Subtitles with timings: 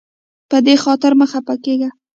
[0.49, 1.89] په دې خاطر مه خفه کیږه.